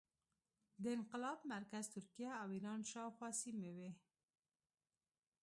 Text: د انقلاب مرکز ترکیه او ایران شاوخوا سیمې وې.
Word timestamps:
د 0.83 0.85
انقلاب 0.97 1.39
مرکز 1.53 1.85
ترکیه 1.93 2.31
او 2.41 2.47
ایران 2.55 2.81
شاوخوا 2.91 3.29
سیمې 3.41 3.71
وې. 3.77 3.91